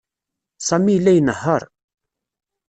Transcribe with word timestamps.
Sami 0.67 0.91
yella 0.93 1.11
inehheṛ. 1.15 1.61